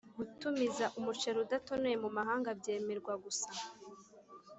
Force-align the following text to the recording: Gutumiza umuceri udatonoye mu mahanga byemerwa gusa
Gutumiza 0.17 0.85
umuceri 0.99 1.37
udatonoye 1.45 1.95
mu 2.03 2.09
mahanga 2.17 2.49
byemerwa 2.59 3.13
gusa 3.23 3.49